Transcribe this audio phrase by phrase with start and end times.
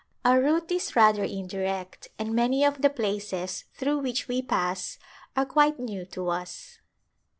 [0.25, 4.97] Our route is rather indirect and many of the places through which we pass
[5.35, 6.79] are quite new to us.